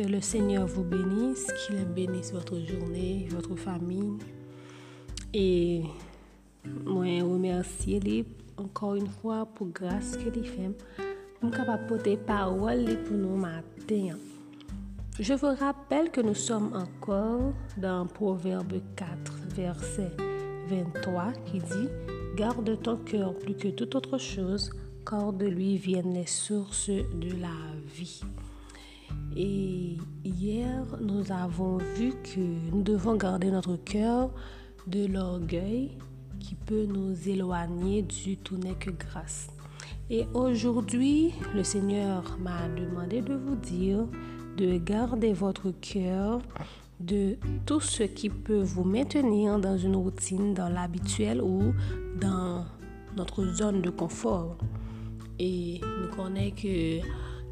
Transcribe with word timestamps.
Que 0.00 0.06
le 0.06 0.22
Seigneur 0.22 0.66
vous 0.66 0.82
bénisse, 0.82 1.46
qu'il 1.66 1.84
bénisse 1.84 2.32
votre 2.32 2.58
journée, 2.58 3.28
votre 3.32 3.54
famille. 3.54 4.16
Et 5.34 5.82
moi, 6.86 7.04
remercier 7.22 8.24
encore 8.56 8.94
une 8.94 9.08
fois 9.08 9.44
pour 9.44 9.66
grâce 9.66 10.16
que 10.16 10.30
les 10.30 10.42
fait 10.42 10.70
pour 11.38 11.50
capable 11.50 11.86
porter 11.86 12.16
parole 12.16 12.86
pour 13.04 13.14
nous 13.18 13.36
matin. 13.36 14.16
Je 15.18 15.34
vous 15.34 15.54
rappelle 15.54 16.10
que 16.10 16.22
nous 16.22 16.34
sommes 16.34 16.72
encore 16.74 17.52
dans 17.76 18.06
Proverbe 18.06 18.80
4, 18.96 19.08
verset 19.54 20.12
23, 20.70 21.32
qui 21.44 21.58
dit 21.58 21.88
Garde 22.36 22.80
ton 22.80 22.96
cœur 22.96 23.34
plus 23.34 23.54
que 23.54 23.68
toute 23.68 23.94
autre 23.94 24.16
chose, 24.16 24.70
car 25.06 25.34
de 25.34 25.44
lui 25.44 25.76
viennent 25.76 26.14
les 26.14 26.24
sources 26.24 26.88
de 26.88 27.38
la 27.38 27.52
vie. 27.94 28.22
Et 29.36 29.96
hier, 30.24 30.84
nous 31.00 31.30
avons 31.30 31.78
vu 31.78 32.12
que 32.22 32.40
nous 32.72 32.82
devons 32.82 33.16
garder 33.16 33.50
notre 33.50 33.76
cœur 33.76 34.30
de 34.86 35.06
l'orgueil 35.06 35.96
qui 36.40 36.54
peut 36.54 36.86
nous 36.86 37.28
éloigner 37.28 38.02
du 38.02 38.36
tout 38.36 38.56
n'est 38.56 38.74
que 38.74 38.90
grâce. 38.90 39.48
Et 40.08 40.26
aujourd'hui, 40.34 41.32
le 41.54 41.62
Seigneur 41.62 42.36
m'a 42.40 42.68
demandé 42.68 43.22
de 43.22 43.34
vous 43.34 43.54
dire 43.54 44.06
de 44.56 44.78
garder 44.78 45.32
votre 45.32 45.70
cœur 45.80 46.40
de 46.98 47.36
tout 47.64 47.80
ce 47.80 48.02
qui 48.02 48.28
peut 48.28 48.62
vous 48.62 48.84
maintenir 48.84 49.58
dans 49.58 49.78
une 49.78 49.96
routine, 49.96 50.52
dans 50.52 50.68
l'habituel 50.68 51.40
ou 51.40 51.72
dans 52.20 52.66
notre 53.16 53.44
zone 53.54 53.80
de 53.80 53.90
confort. 53.90 54.58
Et 55.38 55.80
nous 55.82 56.14
connaissons 56.14 56.56
que 56.56 57.00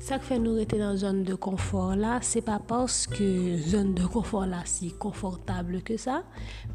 fait 0.00 0.38
nous 0.38 0.54
rester 0.54 0.78
dans 0.78 0.92
une 0.92 0.96
zone 0.96 1.22
de 1.24 1.34
confort 1.34 1.96
là, 1.96 2.18
c'est 2.22 2.40
pas 2.40 2.58
parce 2.58 3.06
que 3.06 3.56
zone 3.58 3.94
de 3.94 4.06
confort 4.06 4.46
là 4.46 4.62
si 4.64 4.92
confortable 4.92 5.82
que 5.82 5.96
ça, 5.96 6.24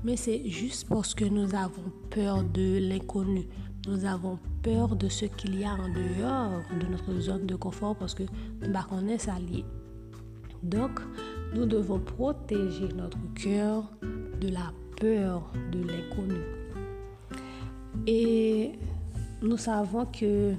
mais 0.03 0.17
c'est 0.17 0.47
juste 0.49 0.87
parce 0.89 1.13
que 1.13 1.25
nous 1.25 1.55
avons 1.55 1.91
peur 2.09 2.43
de 2.43 2.79
l'inconnu. 2.79 3.47
Nous 3.87 4.05
avons 4.05 4.39
peur 4.61 4.95
de 4.95 5.09
ce 5.09 5.25
qu'il 5.25 5.59
y 5.59 5.65
a 5.65 5.73
en 5.73 5.89
dehors 5.89 6.61
de 6.79 6.87
notre 6.87 7.19
zone 7.19 7.45
de 7.45 7.55
confort 7.55 7.95
parce 7.95 8.13
que 8.13 8.23
nous 8.61 8.67
ne 8.67 8.81
connaissons 8.89 9.31
ça 9.31 9.39
lié. 9.39 9.65
Donc, 10.61 11.01
nous 11.53 11.65
devons 11.65 11.99
protéger 11.99 12.87
notre 12.95 13.17
cœur 13.35 13.83
de 14.39 14.47
la 14.47 14.71
peur 14.99 15.51
de 15.71 15.79
l'inconnu. 15.79 16.39
Et 18.07 18.71
nous 19.41 19.57
savons 19.57 20.05
que 20.05 20.53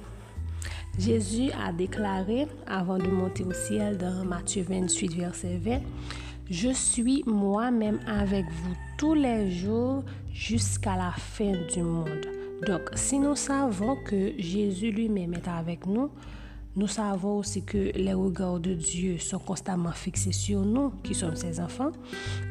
Jésus 0.98 1.50
a 1.60 1.72
déclaré 1.72 2.46
avant 2.66 2.98
de 2.98 3.08
monter 3.08 3.42
au 3.42 3.52
ciel 3.52 3.98
dans 3.98 4.24
Matthieu 4.24 4.64
28, 4.68 5.14
verset 5.14 5.60
20, 5.62 5.80
Je 6.50 6.70
suis 6.70 7.24
moi-même 7.26 7.98
avec 8.06 8.44
vous 8.44 8.74
tous 8.96 9.14
les 9.14 9.50
jours 9.50 10.04
jusqu'à 10.32 10.96
la 10.96 11.10
fin 11.10 11.52
du 11.72 11.82
monde. 11.82 12.26
Donc, 12.66 12.82
si 12.94 13.18
nous 13.18 13.34
savons 13.34 13.96
que 14.04 14.32
Jésus 14.38 14.92
lui-même 14.92 15.34
est 15.34 15.48
avec 15.48 15.84
nous, 15.86 16.10
nous 16.76 16.88
savons 16.88 17.38
aussi 17.38 17.62
que 17.62 17.96
les 17.96 18.14
regards 18.14 18.58
de 18.58 18.74
Dieu 18.74 19.18
sont 19.18 19.38
constamment 19.38 19.92
fixés 19.92 20.32
sur 20.32 20.60
nous, 20.60 20.90
qui 21.04 21.14
sommes 21.14 21.36
ses 21.36 21.60
enfants. 21.60 21.92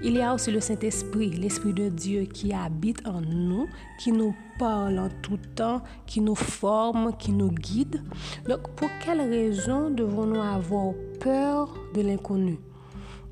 Il 0.02 0.14
y 0.14 0.22
a 0.22 0.34
aussi 0.34 0.50
le 0.50 0.62
Saint-Esprit, 0.62 1.32
l'Esprit 1.32 1.74
de 1.74 1.90
Dieu 1.90 2.24
qui 2.24 2.54
habite 2.54 3.06
en 3.06 3.20
nous, 3.20 3.68
qui 4.00 4.14
nous 4.14 4.34
parle 4.58 5.00
en 5.00 5.10
tout 5.22 5.40
temps, 5.56 5.82
qui 6.06 6.22
nous 6.22 6.36
forme, 6.36 7.18
qui 7.18 7.34
nous 7.34 7.52
guide. 7.52 8.02
Donc, 8.48 8.70
pour 8.76 8.90
quelle 9.04 9.22
raison 9.22 9.90
devons-nous 9.90 10.42
avoir 10.42 10.94
peur 11.20 11.76
de 11.94 12.02
l'inconnu? 12.02 12.58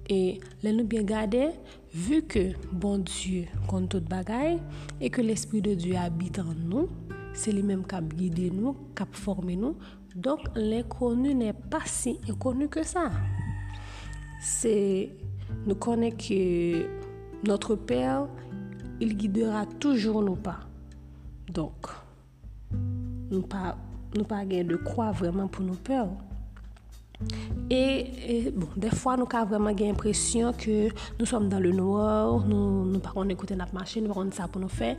Et 0.10 0.42
les 0.62 0.74
nous 0.74 0.84
bien 0.84 1.04
garder, 1.04 1.52
vu 1.94 2.24
que 2.24 2.52
bon 2.74 2.98
Dieu 2.98 3.46
compte 3.66 3.88
toute 3.88 4.10
bagaille 4.10 4.60
et 5.00 5.10
que 5.10 5.22
l'Esprit 5.22 5.62
de 5.62 5.74
Dieu 5.74 5.96
habite 5.96 6.40
en 6.40 6.54
nous, 6.54 6.90
c'est 7.34 7.54
lui-même 7.54 7.86
qui 7.88 7.96
a 7.96 8.02
guidé 8.02 8.50
nous, 8.50 8.74
qui 8.94 9.04
a 9.04 9.08
formé 9.10 9.56
nous. 9.56 9.78
Donc 10.16 10.40
l'inconnu 10.56 11.34
n'est 11.34 11.54
pas 11.54 11.86
si 11.86 12.20
inconnu 12.30 12.68
que 12.68 12.84
ça. 12.84 13.12
C'est 14.42 15.10
nous 15.66 15.76
connaît 15.76 16.12
que 16.12 16.88
notre 17.48 17.76
Père, 17.76 18.28
il 19.00 19.16
guidera 19.16 19.66
toujours 19.66 20.22
nos 20.22 20.36
pas. 20.36 20.62
Donc, 21.50 21.88
nous 23.30 23.42
pas 23.42 23.78
nous 24.18 24.24
pas 24.26 24.46
de 24.46 24.76
croire 24.76 25.14
vraiment 25.14 25.48
pour 25.48 25.64
nos 25.64 25.74
peurs. 25.74 26.10
Et, 27.70 28.48
et, 28.48 28.52
bon, 28.52 28.68
des 28.76 28.90
fois, 28.90 29.16
nous 29.16 29.28
avons 29.32 29.46
vraiment 29.46 29.70
l'impression 29.70 30.52
que 30.54 30.90
nous 31.20 31.26
sommes 31.26 31.48
dans 31.48 31.60
le 31.60 31.72
noir, 31.72 32.46
nous 32.46 32.86
ne 32.86 32.98
pouvons 32.98 33.26
pas 33.26 33.32
écouter 33.32 33.56
notre 33.56 33.74
machine, 33.74 34.02
nous 34.02 34.10
ne 34.10 34.14
pouvons 34.14 34.30
pas 34.30 34.36
ça 34.36 34.48
pour 34.48 34.60
nous 34.60 34.68
faire. 34.68 34.98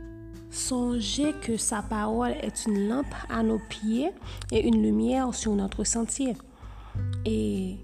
Songez 0.53 1.33
que 1.41 1.57
sa 1.57 1.81
parole 1.81 2.35
est 2.43 2.67
une 2.67 2.87
lampe 2.87 3.15
à 3.27 3.41
nos 3.41 3.57
pieds 3.57 4.11
et 4.51 4.67
une 4.67 4.83
lumière 4.83 5.33
sur 5.33 5.55
notre 5.55 5.83
sentier. 5.83 6.37
Et 7.25 7.77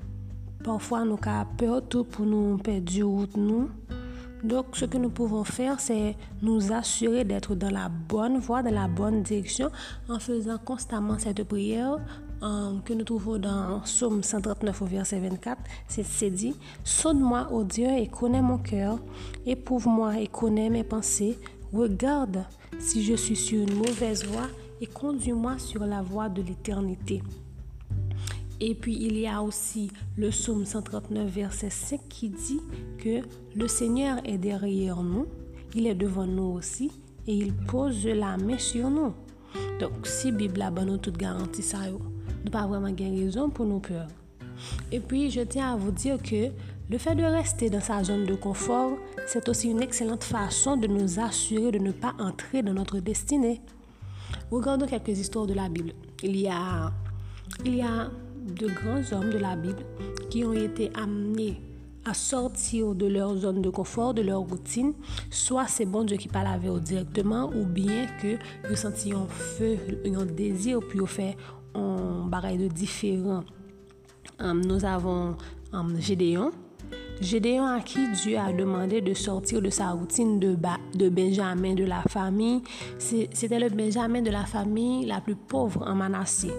parfois, 0.64 1.04
nous 1.04 1.18
avons 1.26 1.48
peur 1.58 1.82
tout 1.90 2.04
pour 2.04 2.28
nous 2.28 2.58
perdre 2.58 3.04
route 3.04 3.36
nous. 3.36 3.72
Donc, 4.44 4.68
ce 4.74 4.86
que 4.86 5.00
nous 5.00 5.10
pouvons 5.10 5.44
faire, 5.44 5.80
c'est 5.80 6.16
nous 6.44 6.72
assurer 6.72 7.26
d'être 7.26 7.56
dans 7.56 7.72
la 7.72 7.90
bonne 7.90 8.38
voie, 8.38 8.62
dans 8.62 8.74
la 8.74 8.88
bonne 8.88 9.24
direction, 9.24 9.72
en 10.08 10.20
faisant 10.20 10.60
constamment 10.60 11.18
cette 11.18 11.44
prière 11.46 11.98
que 12.40 12.94
nous 12.94 13.04
trouvons 13.04 13.40
dans 13.40 13.84
Somme 13.84 14.22
139 14.22 14.82
au 14.84 14.86
verset 14.86 15.20
24. 15.20 15.60
C'est 15.88 16.30
dit, 16.30 16.56
Sonne-moi, 16.84 17.52
ô 17.52 17.64
Dieu, 17.64 17.90
et 17.90 18.08
connais 18.08 18.44
mon 18.44 18.60
cœur, 18.60 19.00
éprouve-moi 19.48 20.20
et 20.20 20.28
connais 20.28 20.70
mes 20.70 20.84
pensées, 20.84 21.38
regarde 21.74 22.46
si 22.80 23.04
je 23.04 23.16
suis 23.16 23.36
sur 23.36 23.62
une 23.62 23.76
mauvaise 23.76 24.26
voie 24.26 24.48
et 24.82 24.88
conduis-moi 24.88 25.58
sur 25.58 25.86
la 25.86 26.02
voie 26.02 26.30
de 26.30 26.42
l'éternité. 26.42 27.22
Et 28.62 28.76
puis 28.76 28.98
il 29.00 29.18
y 29.18 29.28
a 29.28 29.42
aussi 29.42 29.90
le 30.18 30.30
psaume 30.30 30.66
139 30.66 31.30
verset 31.30 31.70
5 31.70 32.02
qui 32.10 32.30
dit 32.30 32.60
que 32.98 33.22
le 33.56 33.68
Seigneur 33.68 34.18
est 34.26 34.38
derrière 34.38 35.02
nous, 35.02 35.28
il 35.76 35.88
est 35.88 35.96
devant 35.96 36.28
nous 36.28 36.58
aussi 36.58 36.92
et 37.28 37.34
il 37.34 37.54
pose 37.54 38.06
la 38.06 38.38
main 38.38 38.58
sur 38.58 38.90
nous. 38.90 39.14
Donc 39.80 40.06
si 40.06 40.32
Bible 40.32 40.62
a 40.62 40.72
nous 40.72 40.98
toute 40.98 41.18
garantie 41.18 41.64
ça, 41.64 41.80
nous 41.90 42.52
pas 42.52 42.68
vraiment 42.68 42.94
raison 42.98 43.50
pour 43.50 43.66
nous 43.66 43.80
peur. 43.80 44.08
Et 44.92 45.00
puis 45.00 45.30
je 45.30 45.42
tiens 45.42 45.74
à 45.74 45.78
vous 45.78 45.92
dire 45.92 46.22
que 46.22 46.52
le 46.90 46.98
fait 46.98 47.14
de 47.14 47.24
rester 47.24 47.70
dans 47.70 47.82
sa 47.82 48.04
zone 48.04 48.26
de 48.26 48.34
confort, 48.34 48.98
c'est 49.28 49.48
aussi 49.48 49.70
une 49.70 49.82
excellente 49.82 50.24
façon 50.24 50.76
de 50.76 50.88
nous 50.88 51.20
assurer 51.20 51.72
de 51.72 51.78
ne 51.78 51.92
pas 51.92 52.16
entrer 52.18 52.64
dans 52.64 52.74
notre 52.74 53.00
destinée. 53.00 53.62
Regardons 54.50 54.88
quelques 54.88 55.20
histoires 55.20 55.46
de 55.46 55.54
la 55.54 55.70
Bible. 55.70 55.94
Il 56.24 56.36
y 56.36 56.48
a, 56.48 56.92
de 57.64 58.68
grands 58.68 59.16
hommes 59.16 59.30
de 59.30 59.38
la 59.38 59.56
Bible 59.56 59.86
qui 60.32 60.44
ont 60.44 60.54
été 60.54 60.92
amenés 60.96 61.62
à 62.06 62.16
sortir 62.16 62.96
de 62.96 63.06
leur 63.06 63.36
zone 63.38 63.62
de 63.62 63.70
confort, 63.70 64.16
de 64.16 64.24
leur 64.24 64.40
routine. 64.40 64.94
Soit 65.30 65.68
c'est 65.68 65.86
bon 65.86 66.04
Dieu 66.04 66.18
qui 66.18 66.28
parle 66.28 66.48
avec 66.48 66.72
directement, 66.82 67.52
ou 67.54 67.66
bien 67.66 68.08
que 68.20 68.38
vous 68.68 68.76
sentiez 68.76 69.14
un 69.14 69.28
feu, 69.28 69.78
un 70.06 70.26
désir, 70.26 70.80
puis 70.80 71.00
vous 71.00 71.06
fait 71.06 71.38
un 71.76 72.26
barrage 72.26 72.58
de 72.58 72.68
différent. 72.68 73.44
Um, 74.40 74.62
nous 74.62 74.86
avons 74.86 75.36
um, 75.74 76.00
Gédéon, 76.00 76.52
Gédéon 77.22 77.66
à 77.66 77.82
qui 77.82 78.00
Dieu 78.24 78.38
a 78.38 78.54
demandé 78.54 79.02
de 79.02 79.14
sortir 79.14 79.62
de 79.62 79.70
sa 79.70 79.90
routine 79.92 80.40
de, 80.40 80.56
de 80.96 81.10
Benjamin 81.10 81.74
de 81.74 81.84
la 81.84 82.02
famille. 82.04 82.62
C'était 82.98 83.60
le 83.60 83.70
Benjamin 83.70 84.22
de 84.22 84.32
la 84.32 84.46
famille 84.46 85.06
la 85.06 85.20
plus 85.20 85.36
pauvre 85.36 85.84
en 85.86 85.96
Manassé. 85.96 86.50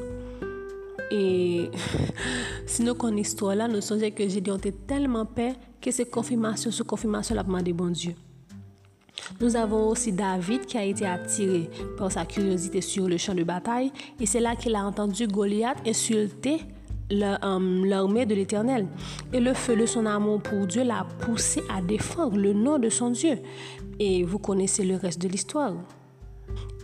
Et 1.11 1.71
si 2.67 2.83
nous 2.83 2.95
connaissons 2.95 3.17
l'histoire 3.17 3.55
là, 3.55 3.69
nous 3.69 3.81
songeons 3.81 4.11
que 4.11 4.29
Gédéon 4.29 4.59
était 4.59 4.73
tellement 4.73 5.25
paix 5.25 5.55
que 5.81 5.91
c'est 5.91 6.09
confirmation 6.09 6.71
sur 6.71 6.87
confirmation 6.87 7.35
la 7.35 7.43
demandé 7.43 7.73
bon 7.73 7.89
Dieu. 7.89 8.15
Nous 9.41 9.57
avons 9.57 9.89
aussi 9.89 10.13
David 10.13 10.67
qui 10.67 10.77
a 10.77 10.85
été 10.85 11.07
attiré 11.07 11.71
par 11.97 12.13
sa 12.13 12.27
curiosité 12.27 12.81
sur 12.81 13.09
le 13.09 13.17
champ 13.17 13.35
de 13.35 13.45
bataille 13.45 13.93
et 14.21 14.27
c'est 14.27 14.41
là 14.41 14.55
qu'il 14.57 14.75
a 14.75 14.85
entendu 14.85 15.27
Goliath 15.27 15.79
insulter 15.87 16.61
l'armée 17.11 18.27
de 18.27 18.35
l'Éternel. 18.35 18.87
Et 19.33 19.41
le 19.41 19.55
feu 19.55 19.77
de 19.77 19.87
son 19.87 20.07
amour 20.07 20.43
pour 20.43 20.67
Dieu 20.67 20.85
l'a 20.85 21.07
poussé 21.21 21.63
à 21.69 21.83
défendre 21.83 22.37
le 22.37 22.53
nom 22.53 22.79
de 22.79 22.89
son 22.89 23.11
Dieu. 23.11 23.39
Et 23.99 24.25
vous 24.25 24.39
connaissez 24.39 24.85
le 24.85 24.97
reste 24.97 25.21
de 25.21 25.29
l'histoire. 25.29 25.75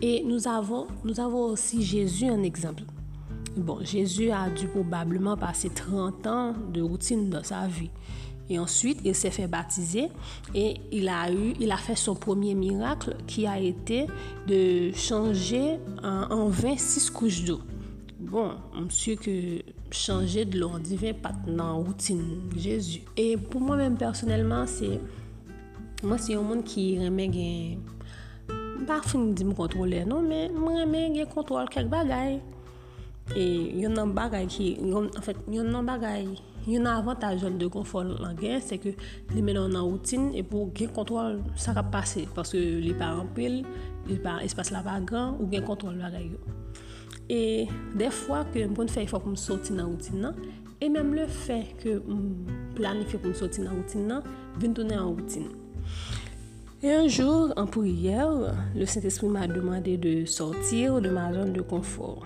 Et 0.01 0.23
nous 0.23 0.47
avons, 0.47 0.87
nous 1.03 1.19
avons 1.19 1.45
aussi 1.45 1.83
Jésus 1.83 2.29
en 2.29 2.43
exemple. 2.43 2.83
Bon, 3.55 3.79
Jésus 3.83 4.29
a 4.29 4.49
dû 4.49 4.67
probablement 4.67 5.35
passer 5.35 5.69
30 5.69 6.27
ans 6.27 6.53
de 6.71 6.81
routine 6.81 7.29
dans 7.29 7.43
sa 7.43 7.65
vie. 7.67 7.89
Et 8.49 8.59
ensuite, 8.59 8.99
il 9.03 9.13
s'est 9.15 9.31
fait 9.31 9.47
baptiser 9.47 10.09
et 10.55 10.75
il 10.91 11.09
a 11.09 11.31
eu, 11.31 11.53
il 11.59 11.71
a 11.71 11.77
fait 11.77 11.95
son 11.95 12.15
premier 12.15 12.55
miracle 12.55 13.15
qui 13.25 13.45
a 13.45 13.59
été 13.59 14.05
de 14.47 14.91
changer 14.93 15.79
en, 16.03 16.31
en 16.31 16.47
26 16.47 17.09
couches 17.09 17.43
d'eau. 17.43 17.59
Bon, 18.19 18.51
monsieur 18.79 19.15
que 19.15 19.61
chanje 19.91 20.43
de 20.45 20.59
lor 20.59 20.79
divin 20.83 21.15
pat 21.21 21.47
nan 21.47 21.83
woutin 21.83 22.21
Jezu. 22.55 23.03
E 23.15 23.35
pou 23.37 23.61
mwen 23.63 23.83
men 23.83 23.97
personelman, 23.99 24.67
se 24.67 24.97
mwen 26.03 26.19
se 26.21 26.35
yon 26.35 26.47
moun 26.47 26.65
ki 26.67 26.89
reme 27.01 27.29
gen 27.33 27.85
ba 28.87 28.99
fin 29.03 29.33
di 29.35 29.43
m 29.47 29.55
kontrole, 29.57 30.03
non, 30.07 30.27
men 30.27 30.53
mwen 30.55 30.83
reme 30.83 31.07
gen 31.15 31.31
kontrol 31.31 31.69
kek 31.71 31.89
bagay. 31.91 32.37
E 33.35 33.45
yon 33.81 33.97
nan 33.97 34.13
bagay 34.15 34.47
ki, 34.47 34.69
yon, 34.87 35.09
en 35.11 35.23
fait, 35.23 35.39
yon 35.51 35.67
nan 35.73 35.87
bagay, 35.87 36.29
yon 36.67 36.85
nan 36.87 37.01
avantajol 37.01 37.57
de 37.59 37.67
konfor 37.71 38.07
lan 38.07 38.37
gen, 38.39 38.61
se 38.63 38.79
ke 38.79 38.93
li 39.33 39.43
menon 39.43 39.73
nan 39.75 39.83
woutin 39.87 40.29
e 40.31 40.43
pou 40.47 40.71
gen 40.75 40.93
kontrol 40.95 41.41
sa 41.59 41.75
ka 41.75 41.83
pase, 41.91 42.23
paske 42.35 42.59
li 42.59 42.93
pa 42.95 43.11
rampil, 43.17 43.63
li 44.07 44.19
pa 44.23 44.37
espas 44.45 44.71
la 44.75 44.83
pa 44.85 44.99
gran, 45.03 45.35
ou 45.35 45.49
gen 45.51 45.67
kontrol 45.67 45.99
bagay 45.99 46.31
yo. 46.31 46.39
E 47.27 47.67
defwa 47.99 48.45
ke 48.53 48.63
m 48.63 48.75
kon 48.77 48.87
fè 48.87 49.03
yon 49.03 49.11
fò 49.11 49.19
pou 49.19 49.33
m 49.33 49.39
soti 49.39 49.75
nan 49.75 49.89
routin 49.91 50.21
nan, 50.23 50.37
e 50.79 50.87
mèm 50.91 51.11
le 51.17 51.25
fè 51.27 51.59
ke 51.81 51.97
m 51.99 52.21
planifi 52.77 53.19
pou 53.19 53.33
m 53.33 53.35
soti 53.35 53.65
nan 53.65 53.75
routin 53.75 54.05
nan, 54.07 54.29
vin 54.61 54.75
tounen 54.77 55.01
an 55.01 55.09
routin. 55.11 55.49
E 56.77 56.93
anjou, 56.93 57.49
an 57.59 57.67
pou 57.73 57.83
yèw, 57.83 58.45
le 58.77 58.85
Saint-Esprit 58.87 59.27
m 59.33 59.39
a 59.41 59.47
demande 59.49 59.97
de 59.99 60.13
sortir 60.29 61.01
de 61.03 61.11
ma 61.11 61.27
zon 61.33 61.51
de 61.55 61.63
konfor. 61.65 62.23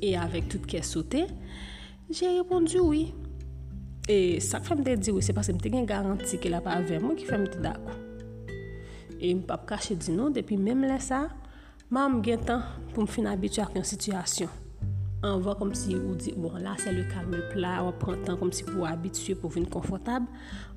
E 0.00 0.14
avèk 0.16 0.48
tout 0.54 0.68
kè 0.70 0.80
sote, 0.86 1.26
jè 2.08 2.30
repondu 2.38 2.80
oui. 2.86 3.02
E 4.08 4.38
sak 4.40 4.64
fèm 4.70 4.80
te 4.86 4.94
di 4.96 5.12
oui, 5.12 5.26
se 5.26 5.36
pasè 5.36 5.52
m 5.52 5.60
te 5.60 5.74
gen 5.74 5.84
garanti 5.90 6.40
ke 6.40 6.48
la 6.48 6.62
pa 6.64 6.78
avè 6.80 7.02
mwen 7.02 7.18
ki 7.18 7.28
fèm 7.28 7.44
te 7.50 7.60
dakou. 7.60 7.98
E 9.20 9.34
m 9.36 9.44
pap 9.44 9.68
kache 9.68 9.98
di 10.00 10.14
nou, 10.16 10.32
depi 10.32 10.56
mèm 10.56 10.86
lè 10.88 10.96
sa, 11.02 11.26
Mam 11.90 12.20
gen 12.22 12.38
tan 12.46 12.60
pou 12.92 13.02
m 13.02 13.08
fin 13.10 13.26
abitua 13.26 13.64
ak 13.66 13.72
yon 13.74 13.86
situasyon. 13.88 14.50
Anva 15.26 15.56
kom 15.58 15.72
si 15.74 15.96
ou 15.98 16.14
di, 16.14 16.30
bon 16.38 16.54
la 16.62 16.76
se 16.78 16.92
le 16.94 17.02
kalme 17.10 17.40
pla, 17.50 17.80
wap 17.82 17.98
pran 17.98 18.20
tan 18.22 18.38
kom 18.38 18.52
si 18.54 18.62
pou 18.62 18.86
abitue 18.86 19.34
pou 19.34 19.50
vin 19.50 19.66
konfortab. 19.66 20.28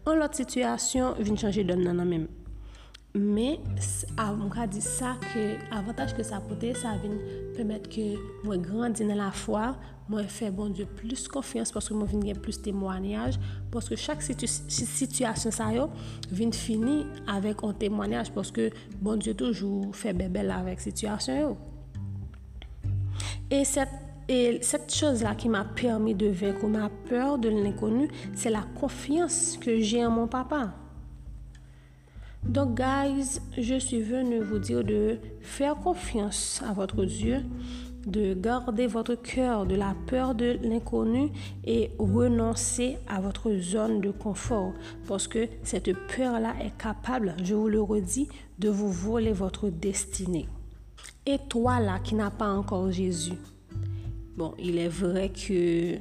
An 0.09 0.17
lot 0.17 0.33
situasyon, 0.33 1.21
vin 1.21 1.37
chanje 1.37 1.61
don 1.69 1.85
nan 1.85 2.01
nan 2.01 2.09
menm. 2.09 2.25
Me, 3.13 3.59
mwen 4.17 4.49
ka 4.49 4.63
di 4.65 4.79
sa 4.81 5.11
ke 5.21 5.59
avantaj 5.69 6.15
ke 6.17 6.23
sa 6.25 6.39
pote, 6.41 6.71
sa 6.73 6.95
vin 6.97 7.19
pemet 7.53 7.85
ke 7.93 8.15
mwen 8.41 8.65
grandi 8.65 9.05
nan 9.05 9.19
la 9.21 9.27
fwa, 9.29 9.75
mwen 10.09 10.25
fe 10.33 10.49
bon 10.49 10.73
diyo 10.73 10.87
plus 10.97 11.27
konfians 11.29 11.69
paske 11.75 11.93
mwen 11.93 12.09
vin 12.09 12.25
gen 12.25 12.41
plus 12.41 12.57
temwanyaj, 12.65 13.37
paske 13.69 13.99
chak 14.01 14.25
situ, 14.25 14.49
situasyon 14.49 15.53
sa 15.53 15.69
yo 15.75 15.91
vin 16.33 16.49
fini 16.57 17.03
avek 17.29 17.61
an 17.69 17.77
temwanyaj 17.85 18.33
paske 18.33 18.71
bon 18.97 19.21
diyo 19.21 19.37
toujou 19.37 19.93
fe 19.93 20.17
bebel 20.17 20.49
avek 20.57 20.81
situasyon 20.81 21.41
yo. 21.43 21.55
E 23.53 23.61
set, 23.61 23.93
set 24.65 24.89
chose 24.89 25.21
la 25.21 25.37
ki 25.37 25.53
m'a 25.53 25.67
permi 25.77 26.17
de 26.17 26.33
vek 26.33 26.65
ou 26.65 26.73
m'a 26.73 26.89
per 27.05 27.37
de 27.37 27.53
l'inkonu, 27.53 28.09
se 28.33 28.49
la 28.49 28.65
konfians 28.81 29.59
ke 29.61 29.83
jè 29.85 30.01
an 30.01 30.17
mon 30.17 30.25
papa. 30.25 30.71
Donc, 32.45 32.75
guys, 32.77 33.39
je 33.57 33.79
suis 33.79 34.01
venue 34.01 34.39
vous 34.39 34.59
dire 34.59 34.83
de 34.83 35.17
faire 35.41 35.75
confiance 35.75 36.61
à 36.67 36.73
votre 36.73 37.05
Dieu, 37.05 37.37
de 38.05 38.33
garder 38.33 38.85
votre 38.85 39.15
cœur 39.15 39.65
de 39.65 39.75
la 39.75 39.95
peur 40.07 40.35
de 40.35 40.59
l'inconnu 40.61 41.29
et 41.63 41.91
renoncer 41.97 42.97
à 43.07 43.21
votre 43.21 43.55
zone 43.55 44.01
de 44.01 44.11
confort 44.11 44.73
parce 45.07 45.27
que 45.27 45.47
cette 45.63 45.93
peur-là 46.15 46.53
est 46.61 46.77
capable, 46.77 47.35
je 47.41 47.55
vous 47.55 47.69
le 47.69 47.81
redis, 47.81 48.27
de 48.59 48.67
vous 48.69 48.91
voler 48.91 49.31
votre 49.31 49.69
destinée. 49.69 50.47
Et 51.25 51.37
toi 51.47 51.79
là 51.79 51.99
qui 51.99 52.15
n'as 52.15 52.29
pas 52.29 52.49
encore 52.49 52.91
Jésus, 52.91 53.37
bon, 54.35 54.53
il 54.59 54.77
est 54.77 54.89
vrai 54.89 55.29
que 55.29 55.97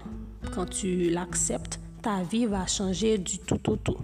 quand 0.52 0.66
tu 0.66 1.08
l'acceptes, 1.10 1.78
ta 2.02 2.22
vie 2.22 2.46
va 2.46 2.66
changer 2.66 3.16
du 3.16 3.38
tout 3.38 3.70
au 3.70 3.76
tout. 3.76 3.96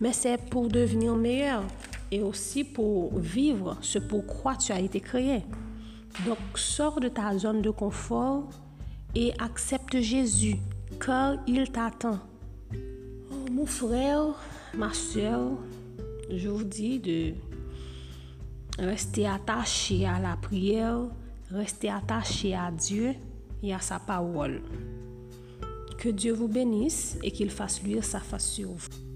Mais 0.00 0.12
c'est 0.12 0.38
pour 0.48 0.68
devenir 0.68 1.16
meilleur 1.16 1.62
et 2.10 2.22
aussi 2.22 2.64
pour 2.64 3.18
vivre 3.18 3.76
ce 3.80 3.98
pourquoi 3.98 4.56
tu 4.56 4.72
as 4.72 4.80
été 4.80 5.00
créé. 5.00 5.42
Donc 6.26 6.38
sors 6.54 7.00
de 7.00 7.08
ta 7.08 7.36
zone 7.36 7.60
de 7.60 7.70
confort 7.70 8.48
et 9.14 9.32
accepte 9.38 10.00
Jésus 10.00 10.56
car 11.04 11.36
il 11.46 11.70
t'attend. 11.70 12.20
Oh, 12.72 13.50
mon 13.50 13.66
frère, 13.66 14.34
ma 14.74 14.92
soeur, 14.92 15.50
je 16.32 16.48
vous 16.48 16.64
dis 16.64 16.98
de 16.98 17.34
rester 18.78 19.26
attaché 19.26 20.06
à 20.06 20.18
la 20.18 20.36
prière, 20.36 21.00
rester 21.50 21.90
attaché 21.90 22.54
à 22.54 22.70
Dieu 22.70 23.14
et 23.62 23.74
à 23.74 23.80
sa 23.80 23.98
parole. 23.98 24.62
Que 26.00 26.08
Dieu 26.08 26.32
vous 26.32 26.48
bénisse 26.48 27.18
et 27.22 27.30
qu'il 27.30 27.50
fasse 27.50 27.82
luire 27.82 28.04
sa 28.04 28.20
face 28.20 28.52
sur 28.52 28.70
vous. 28.70 29.09